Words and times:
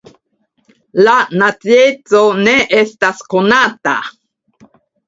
Lia 1.07 1.17
nacieco 1.43 2.25
ne 2.49 2.57
estas 2.81 3.25
konata. 3.37 3.97